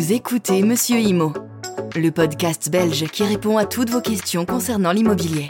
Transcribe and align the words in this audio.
Vous 0.00 0.14
écoutez 0.14 0.62
Monsieur 0.62 0.98
Imo, 0.98 1.34
le 1.94 2.10
podcast 2.10 2.70
belge 2.70 3.04
qui 3.08 3.22
répond 3.22 3.58
à 3.58 3.66
toutes 3.66 3.90
vos 3.90 4.00
questions 4.00 4.46
concernant 4.46 4.92
l'immobilier. 4.92 5.48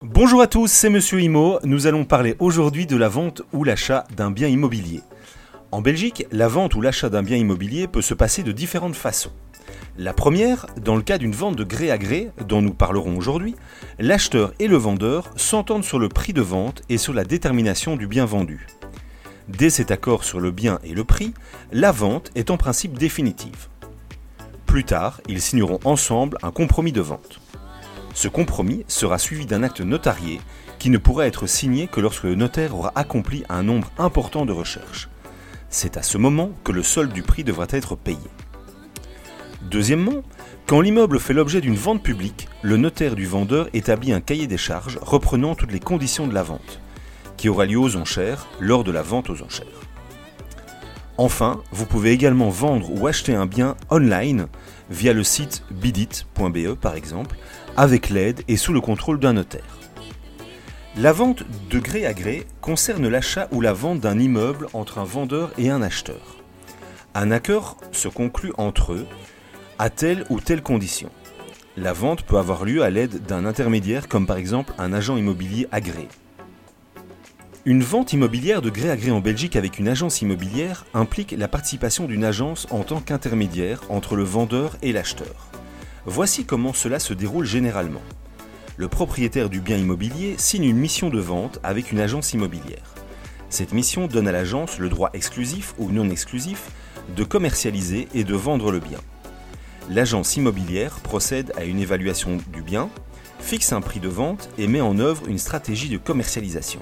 Bonjour 0.00 0.40
à 0.40 0.46
tous, 0.46 0.68
c'est 0.68 0.88
Monsieur 0.88 1.20
Imo. 1.20 1.58
Nous 1.64 1.86
allons 1.86 2.06
parler 2.06 2.34
aujourd'hui 2.38 2.86
de 2.86 2.96
la 2.96 3.10
vente 3.10 3.42
ou 3.52 3.62
l'achat 3.62 4.06
d'un 4.16 4.30
bien 4.30 4.48
immobilier. 4.48 5.02
En 5.70 5.82
Belgique, 5.82 6.26
la 6.32 6.48
vente 6.48 6.74
ou 6.74 6.80
l'achat 6.80 7.10
d'un 7.10 7.22
bien 7.22 7.36
immobilier 7.36 7.86
peut 7.86 8.00
se 8.00 8.14
passer 8.14 8.42
de 8.42 8.50
différentes 8.50 8.96
façons. 8.96 9.32
La 9.98 10.14
première, 10.14 10.64
dans 10.82 10.96
le 10.96 11.02
cas 11.02 11.18
d'une 11.18 11.32
vente 11.32 11.56
de 11.56 11.64
gré 11.64 11.90
à 11.90 11.98
gré, 11.98 12.30
dont 12.46 12.62
nous 12.62 12.72
parlerons 12.72 13.18
aujourd'hui, 13.18 13.54
l'acheteur 13.98 14.54
et 14.60 14.66
le 14.66 14.78
vendeur 14.78 15.30
s'entendent 15.36 15.84
sur 15.84 15.98
le 15.98 16.08
prix 16.08 16.32
de 16.32 16.40
vente 16.40 16.80
et 16.88 16.96
sur 16.96 17.12
la 17.12 17.24
détermination 17.24 17.96
du 17.96 18.06
bien 18.06 18.24
vendu. 18.24 18.66
Dès 19.48 19.70
cet 19.70 19.90
accord 19.90 20.24
sur 20.24 20.40
le 20.40 20.50
bien 20.50 20.78
et 20.84 20.92
le 20.92 21.04
prix, 21.04 21.32
la 21.72 21.90
vente 21.90 22.30
est 22.34 22.50
en 22.50 22.58
principe 22.58 22.98
définitive. 22.98 23.68
Plus 24.66 24.84
tard, 24.84 25.22
ils 25.26 25.40
signeront 25.40 25.80
ensemble 25.84 26.36
un 26.42 26.50
compromis 26.50 26.92
de 26.92 27.00
vente. 27.00 27.40
Ce 28.12 28.28
compromis 28.28 28.84
sera 28.88 29.16
suivi 29.18 29.46
d'un 29.46 29.62
acte 29.62 29.80
notarié 29.80 30.42
qui 30.78 30.90
ne 30.90 30.98
pourra 30.98 31.26
être 31.26 31.46
signé 31.46 31.86
que 31.88 32.00
lorsque 32.00 32.24
le 32.24 32.34
notaire 32.34 32.76
aura 32.76 32.92
accompli 32.94 33.44
un 33.48 33.62
nombre 33.62 33.90
important 33.96 34.44
de 34.44 34.52
recherches. 34.52 35.08
C'est 35.70 35.96
à 35.96 36.02
ce 36.02 36.18
moment 36.18 36.50
que 36.62 36.72
le 36.72 36.82
solde 36.82 37.12
du 37.12 37.22
prix 37.22 37.42
devra 37.42 37.66
être 37.70 37.96
payé. 37.96 38.18
Deuxièmement, 39.62 40.22
quand 40.66 40.82
l'immeuble 40.82 41.18
fait 41.18 41.32
l'objet 41.32 41.62
d'une 41.62 41.74
vente 41.74 42.02
publique, 42.02 42.48
le 42.60 42.76
notaire 42.76 43.16
du 43.16 43.24
vendeur 43.24 43.68
établit 43.72 44.12
un 44.12 44.20
cahier 44.20 44.46
des 44.46 44.58
charges 44.58 44.98
reprenant 45.00 45.54
toutes 45.54 45.72
les 45.72 45.80
conditions 45.80 46.26
de 46.26 46.34
la 46.34 46.42
vente, 46.42 46.80
qui 47.38 47.48
aura 47.48 47.64
lieu 47.64 47.78
aux 47.78 47.96
enchères 47.96 48.46
lors 48.60 48.84
de 48.84 48.92
la 48.92 49.00
vente 49.00 49.30
aux 49.30 49.42
enchères. 49.42 49.66
Enfin, 51.16 51.62
vous 51.72 51.86
pouvez 51.86 52.12
également 52.12 52.50
vendre 52.50 52.90
ou 52.92 53.06
acheter 53.06 53.34
un 53.34 53.46
bien 53.46 53.76
online 53.90 54.48
via 54.90 55.12
le 55.12 55.24
site 55.24 55.64
bidit.be 55.70 56.74
par 56.74 56.94
exemple, 56.94 57.36
avec 57.76 58.10
l'aide 58.10 58.42
et 58.48 58.56
sous 58.56 58.72
le 58.72 58.80
contrôle 58.80 59.18
d'un 59.18 59.32
notaire. 59.32 59.78
La 60.96 61.12
vente 61.12 61.44
de 61.70 61.78
gré 61.78 62.06
à 62.06 62.12
gré 62.12 62.46
concerne 62.60 63.08
l'achat 63.08 63.48
ou 63.52 63.60
la 63.60 63.72
vente 63.72 64.00
d'un 64.00 64.18
immeuble 64.18 64.66
entre 64.72 64.98
un 64.98 65.04
vendeur 65.04 65.52
et 65.56 65.70
un 65.70 65.80
acheteur. 65.80 66.36
Un 67.14 67.30
accord 67.30 67.76
se 67.92 68.08
conclut 68.08 68.52
entre 68.58 68.92
eux 68.92 69.06
à 69.78 69.90
telle 69.90 70.24
ou 70.28 70.40
telle 70.40 70.62
condition. 70.62 71.10
La 71.76 71.92
vente 71.92 72.22
peut 72.22 72.38
avoir 72.38 72.64
lieu 72.64 72.82
à 72.82 72.90
l'aide 72.90 73.22
d'un 73.26 73.44
intermédiaire 73.44 74.08
comme 74.08 74.26
par 74.26 74.36
exemple 74.36 74.72
un 74.78 74.92
agent 74.92 75.16
immobilier 75.16 75.68
agréé. 75.70 76.08
Une 77.68 77.82
vente 77.82 78.14
immobilière 78.14 78.62
de 78.62 78.70
gré 78.70 78.88
à 78.88 78.96
gré 78.96 79.10
en 79.10 79.20
Belgique 79.20 79.54
avec 79.54 79.78
une 79.78 79.88
agence 79.88 80.22
immobilière 80.22 80.86
implique 80.94 81.34
la 81.36 81.48
participation 81.48 82.06
d'une 82.06 82.24
agence 82.24 82.66
en 82.70 82.82
tant 82.82 83.02
qu'intermédiaire 83.02 83.82
entre 83.90 84.16
le 84.16 84.22
vendeur 84.22 84.78
et 84.80 84.90
l'acheteur. 84.90 85.50
Voici 86.06 86.46
comment 86.46 86.72
cela 86.72 86.98
se 86.98 87.12
déroule 87.12 87.44
généralement. 87.44 88.00
Le 88.78 88.88
propriétaire 88.88 89.50
du 89.50 89.60
bien 89.60 89.76
immobilier 89.76 90.36
signe 90.38 90.64
une 90.64 90.78
mission 90.78 91.10
de 91.10 91.20
vente 91.20 91.60
avec 91.62 91.92
une 91.92 92.00
agence 92.00 92.32
immobilière. 92.32 92.94
Cette 93.50 93.74
mission 93.74 94.06
donne 94.06 94.28
à 94.28 94.32
l'agence 94.32 94.78
le 94.78 94.88
droit 94.88 95.10
exclusif 95.12 95.74
ou 95.76 95.90
non 95.90 96.08
exclusif 96.08 96.70
de 97.14 97.22
commercialiser 97.22 98.08
et 98.14 98.24
de 98.24 98.34
vendre 98.34 98.72
le 98.72 98.80
bien 98.80 99.00
l'agence 99.90 100.36
immobilière 100.36 101.00
procède 101.00 101.52
à 101.56 101.64
une 101.64 101.80
évaluation 101.80 102.38
du 102.52 102.62
bien, 102.62 102.90
fixe 103.40 103.72
un 103.72 103.80
prix 103.80 104.00
de 104.00 104.08
vente 104.08 104.50
et 104.58 104.66
met 104.66 104.80
en 104.80 104.98
œuvre 104.98 105.28
une 105.28 105.38
stratégie 105.38 105.88
de 105.88 105.96
commercialisation. 105.96 106.80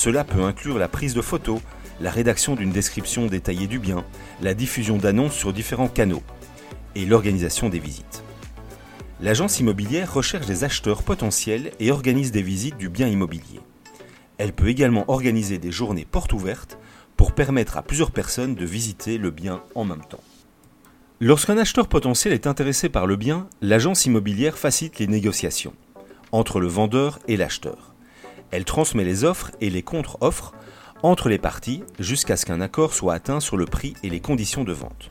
Cela 0.00 0.24
peut 0.24 0.42
inclure 0.42 0.78
la 0.78 0.88
prise 0.88 1.12
de 1.12 1.20
photos, 1.20 1.60
la 2.00 2.10
rédaction 2.10 2.54
d'une 2.54 2.70
description 2.70 3.26
détaillée 3.26 3.66
du 3.66 3.78
bien, 3.78 4.02
la 4.40 4.54
diffusion 4.54 4.96
d'annonces 4.96 5.34
sur 5.34 5.52
différents 5.52 5.88
canaux 5.88 6.22
et 6.94 7.04
l'organisation 7.04 7.68
des 7.68 7.80
visites. 7.80 8.24
L'agence 9.20 9.60
immobilière 9.60 10.14
recherche 10.14 10.46
des 10.46 10.64
acheteurs 10.64 11.02
potentiels 11.02 11.72
et 11.80 11.90
organise 11.90 12.32
des 12.32 12.40
visites 12.40 12.78
du 12.78 12.88
bien 12.88 13.08
immobilier. 13.08 13.60
Elle 14.38 14.54
peut 14.54 14.68
également 14.68 15.04
organiser 15.08 15.58
des 15.58 15.70
journées 15.70 16.06
portes 16.10 16.32
ouvertes 16.32 16.78
pour 17.18 17.32
permettre 17.32 17.76
à 17.76 17.82
plusieurs 17.82 18.10
personnes 18.10 18.54
de 18.54 18.64
visiter 18.64 19.18
le 19.18 19.30
bien 19.30 19.62
en 19.74 19.84
même 19.84 20.06
temps. 20.08 20.24
Lorsqu'un 21.20 21.58
acheteur 21.58 21.88
potentiel 21.88 22.32
est 22.32 22.46
intéressé 22.46 22.88
par 22.88 23.06
le 23.06 23.16
bien, 23.16 23.48
l'agence 23.60 24.06
immobilière 24.06 24.56
facilite 24.56 24.98
les 24.98 25.08
négociations 25.08 25.74
entre 26.32 26.58
le 26.58 26.68
vendeur 26.68 27.18
et 27.28 27.36
l'acheteur. 27.36 27.89
Elle 28.50 28.64
transmet 28.64 29.04
les 29.04 29.24
offres 29.24 29.50
et 29.60 29.70
les 29.70 29.82
contre-offres 29.82 30.52
entre 31.02 31.28
les 31.28 31.38
parties 31.38 31.82
jusqu'à 31.98 32.36
ce 32.36 32.44
qu'un 32.44 32.60
accord 32.60 32.94
soit 32.94 33.14
atteint 33.14 33.40
sur 33.40 33.56
le 33.56 33.64
prix 33.64 33.94
et 34.02 34.10
les 34.10 34.20
conditions 34.20 34.64
de 34.64 34.72
vente. 34.72 35.08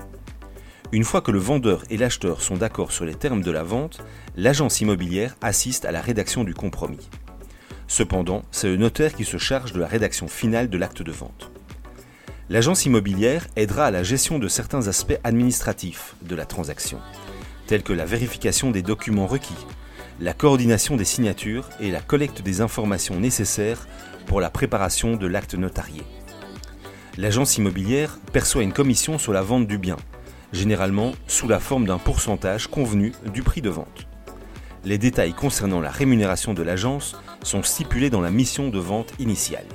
Une 0.91 1.03
fois 1.03 1.22
que 1.22 1.31
le 1.31 1.39
vendeur 1.39 1.83
et 1.89 1.97
l'acheteur 1.97 2.41
sont 2.41 2.57
d'accord 2.57 2.91
sur 2.91 3.05
les 3.05 3.16
termes 3.16 3.41
de 3.41 3.51
la 3.51 3.63
vente, 3.63 4.01
l'agence 4.35 4.81
immobilière 4.81 5.35
assiste 5.41 5.85
à 5.85 5.91
la 5.91 6.01
rédaction 6.01 6.44
du 6.44 6.53
compromis. 6.53 7.09
Cependant, 7.88 8.44
c'est 8.51 8.67
le 8.67 8.77
notaire 8.77 9.13
qui 9.13 9.25
se 9.25 9.38
charge 9.38 9.73
de 9.73 9.79
la 9.79 9.88
rédaction 9.88 10.27
finale 10.27 10.69
de 10.69 10.77
l'acte 10.77 11.01
de 11.01 11.11
vente. 11.11 11.51
L'agence 12.50 12.85
immobilière 12.85 13.45
aidera 13.56 13.85
à 13.85 13.91
la 13.91 14.01
gestion 14.01 14.39
de 14.39 14.47
certains 14.47 14.88
aspects 14.88 15.19
administratifs 15.23 16.16
de 16.23 16.35
la 16.35 16.45
transaction, 16.45 17.00
tels 17.67 17.83
que 17.83 17.94
la 17.94 18.06
vérification 18.06 18.71
des 18.71 18.81
documents 18.81 19.27
requis, 19.27 19.67
la 20.22 20.34
coordination 20.34 20.97
des 20.97 21.06
signatures 21.06 21.69
et 21.80 21.91
la 21.91 22.02
collecte 22.02 22.41
des 22.41 22.59
informations 22.59 23.19
nécessaires 23.19 23.88
pour 24.25 24.41
la 24.41 24.50
préparation 24.50 25.16
de 25.16 25.28
l'acte 25.28 25.56
notarié. 25.56 26.03
L'agence 27.18 27.57
immobilière 27.57 28.18
perçoit 28.34 28.63
une 28.63 28.74
commission 28.74 29.18
sur 29.18 29.31
la 29.31 29.41
vente 29.41 29.68
du 29.68 29.78
bien, 29.78 29.97
généralement 30.52 31.13
sous 31.28 31.47
la 31.47 31.59
forme 31.59 31.85
d'un 31.85 31.97
pourcentage 31.97 32.68
convenu 32.68 33.13
du 33.34 33.44
prix 33.44 33.62
de 33.62 33.69
vente. 33.69 34.07
Les 34.84 34.97
détails 34.97 35.34
concernant 35.34 35.80
la 35.80 35.90
rémunération 35.90 36.53
de 36.53 36.63
l'agence 36.63 37.16
sont 37.41 37.63
stipulés 37.63 38.09
dans 38.09 38.22
la 38.22 38.31
mission 38.31 38.69
de 38.69 38.80
vente 38.80 39.13
initiale. 39.19 39.66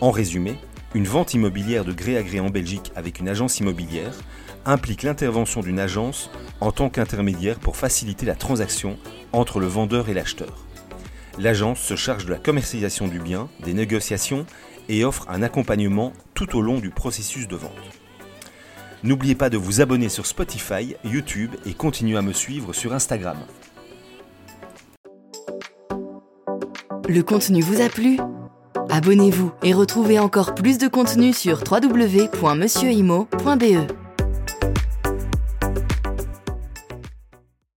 En 0.00 0.10
résumé, 0.10 0.58
une 0.94 1.06
vente 1.06 1.34
immobilière 1.34 1.84
de 1.84 1.92
gré 1.92 2.16
à 2.16 2.22
gré 2.22 2.40
en 2.40 2.50
Belgique 2.50 2.92
avec 2.94 3.20
une 3.20 3.28
agence 3.28 3.58
immobilière 3.58 4.14
implique 4.64 5.02
l'intervention 5.02 5.60
d'une 5.60 5.80
agence 5.80 6.30
en 6.60 6.72
tant 6.72 6.88
qu'intermédiaire 6.88 7.58
pour 7.58 7.76
faciliter 7.76 8.26
la 8.26 8.34
transaction 8.34 8.96
entre 9.34 9.60
le 9.60 9.66
vendeur 9.66 10.08
et 10.08 10.14
l'acheteur. 10.14 10.64
L'agence 11.38 11.80
se 11.80 11.94
charge 11.96 12.24
de 12.26 12.30
la 12.30 12.38
commercialisation 12.38 13.08
du 13.08 13.18
bien, 13.18 13.48
des 13.64 13.74
négociations 13.74 14.46
et 14.88 15.04
offre 15.04 15.26
un 15.28 15.42
accompagnement 15.42 16.12
tout 16.34 16.56
au 16.56 16.62
long 16.62 16.78
du 16.78 16.90
processus 16.90 17.48
de 17.48 17.56
vente. 17.56 17.72
N'oubliez 19.02 19.34
pas 19.34 19.50
de 19.50 19.56
vous 19.56 19.80
abonner 19.80 20.08
sur 20.08 20.26
Spotify, 20.26 20.94
YouTube 21.04 21.50
et 21.66 21.74
continuez 21.74 22.16
à 22.16 22.22
me 22.22 22.32
suivre 22.32 22.72
sur 22.72 22.94
Instagram. 22.94 23.36
Le 27.08 27.22
contenu 27.22 27.60
vous 27.60 27.82
a 27.82 27.90
plu? 27.90 28.18
Abonnez-vous 28.88 29.52
et 29.62 29.74
retrouvez 29.74 30.18
encore 30.18 30.54
plus 30.54 30.78
de 30.78 30.88
contenu 30.88 31.32
sur 31.32 31.62
www.monsieurimo.be. 31.70 34.03